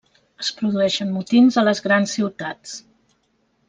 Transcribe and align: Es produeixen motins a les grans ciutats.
Es 0.43 0.47
produeixen 0.61 1.13
motins 1.19 1.59
a 1.61 1.67
les 1.69 1.85
grans 1.89 2.19
ciutats. 2.19 2.77